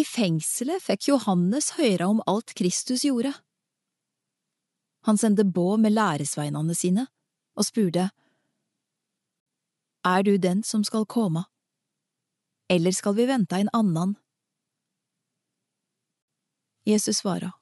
I 0.00 0.04
fengselet 0.06 0.80
fikk 0.80 1.10
Johannes 1.10 1.74
høre 1.76 2.06
om 2.08 2.22
alt 2.30 2.54
Kristus 2.56 3.02
gjorde. 3.04 3.34
Han 5.08 5.18
sendte 5.20 5.44
båd 5.44 5.82
med 5.84 5.92
læresveinene 5.92 6.76
sine 6.76 7.06
og 7.58 7.66
spurte, 7.68 8.08
Er 10.06 10.22
du 10.24 10.36
den 10.38 10.62
som 10.64 10.84
skal 10.84 11.04
komme, 11.04 11.44
eller 12.72 12.94
skal 12.96 13.16
vi 13.18 13.26
vente 13.28 13.58
en 13.60 13.72
annan? 13.76 14.14
Jesus 16.88 17.20
svara, 17.20 17.52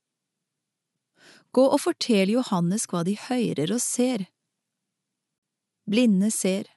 Gå 1.50 1.64
og 1.64 1.80
fortell 1.80 2.30
Johannes 2.36 2.86
hva 2.86 3.02
de 3.08 3.16
hører 3.18 3.72
og 3.72 3.80
ser. 3.82 4.28
Blinde 5.88 6.30
ser, 6.30 6.68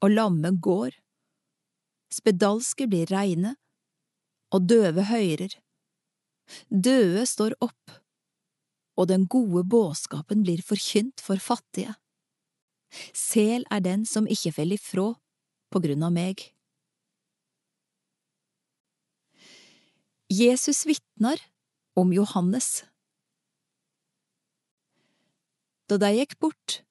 og 0.00 0.14
lamme 0.14 0.54
går. 0.56 0.94
Spedalske 2.14 2.86
blir 2.88 3.10
reine, 3.10 3.56
og 4.50 4.66
døve 4.70 5.06
høyrer. 5.10 5.56
Døde 6.70 7.24
står 7.26 7.54
opp, 7.62 7.96
og 8.98 9.08
den 9.10 9.26
gode 9.30 9.62
båskapen 9.70 10.42
blir 10.44 10.62
forkynt 10.66 11.22
for 11.22 11.40
fattige. 11.40 11.94
Sel 13.14 13.64
er 13.70 13.82
den 13.84 14.06
som 14.06 14.26
ikke 14.26 14.52
faller 14.56 14.80
ifrå 14.80 15.12
på 15.70 15.82
grunn 15.82 16.02
av 16.02 16.14
meg. 16.14 16.42
Jesus 20.30 20.84
vitner 20.86 21.40
om 21.98 22.12
Johannes. 22.14 22.84
Da 25.90 25.98
de 25.98 26.10
gikk 26.14 26.36
bort, 26.38 26.82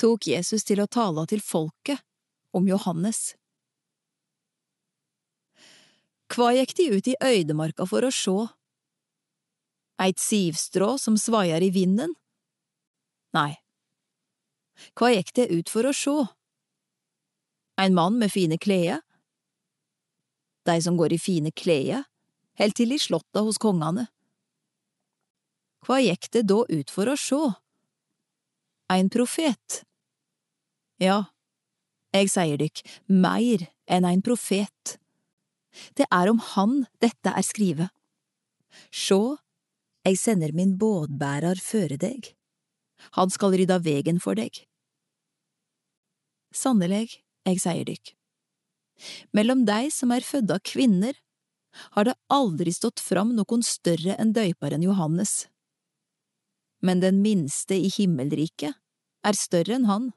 tok 0.00 0.24
Jesus 0.30 0.64
til 0.64 0.80
å 0.80 0.88
tale 0.88 1.26
til 1.28 1.42
folket 1.44 2.00
om 2.56 2.68
Johannes. 2.68 3.34
Hva 6.30 6.52
gikk 6.54 6.76
de 6.78 6.84
ut 6.94 7.08
i 7.10 7.16
øydemarka 7.18 7.86
for 7.90 8.06
å 8.06 8.10
sjå? 8.14 8.36
Eit 9.98 10.20
sivstrå 10.22 10.92
som 11.02 11.16
svaier 11.18 11.62
i 11.66 11.72
vinden? 11.74 12.12
Nei. 13.34 13.58
Hva 14.94 15.10
gikk 15.10 15.32
de 15.34 15.48
ut 15.58 15.72
for 15.72 15.88
å 15.90 15.94
sjå? 15.94 16.14
Ein 17.82 17.96
mann 17.98 18.20
med 18.20 18.30
fine 18.30 18.60
klede? 18.62 19.00
De 20.68 20.76
som 20.84 20.96
går 21.00 21.16
i 21.16 21.18
fine 21.18 21.50
klede, 21.50 22.04
held 22.60 22.78
til 22.78 22.94
i 22.94 23.00
slotta 23.00 23.42
hos 23.42 23.58
kongane. 23.58 24.06
Hva 25.82 25.98
gikk 26.04 26.30
det 26.36 26.44
da 26.46 26.62
ut 26.68 26.94
for 26.94 27.10
å 27.10 27.18
sjå? 27.18 27.42
Ein 28.92 29.10
profet? 29.10 29.82
Ja, 31.02 31.24
eg 32.14 32.30
sier 32.30 32.60
dykk, 32.60 32.84
meir 33.08 33.66
enn 33.90 34.06
ein 34.06 34.22
profet. 34.22 34.99
Det 35.98 36.06
er 36.10 36.30
om 36.30 36.40
han 36.54 36.84
dette 37.02 37.32
er 37.32 37.46
skrive. 37.46 37.88
Sjå, 38.94 39.38
eg 40.06 40.18
sender 40.18 40.54
min 40.56 40.76
bådbærar 40.80 41.60
føre 41.62 41.98
deg. 42.00 42.32
Han 43.16 43.32
skal 43.32 43.56
rydda 43.56 43.80
vegen 43.84 44.20
for 44.22 44.38
deg. 44.38 44.64
Sannelig, 46.54 47.20
eg 47.46 47.60
sier 47.62 47.86
dykk. 47.86 48.14
Mellom 49.36 49.64
dei 49.64 49.88
som 49.94 50.12
er 50.12 50.26
fødde 50.26 50.58
av 50.58 50.64
kvinner, 50.66 51.14
har 51.94 52.08
det 52.08 52.18
aldri 52.34 52.72
stått 52.74 53.00
fram 53.00 53.32
noen 53.36 53.62
større 53.64 54.16
enn 54.18 54.34
døyparen 54.34 54.82
Johannes. 54.82 55.46
Men 56.82 57.02
den 57.04 57.20
minste 57.22 57.76
i 57.78 57.90
himmelriket 57.94 58.74
er 59.26 59.38
større 59.38 59.76
enn 59.78 59.86
han. 59.88 60.10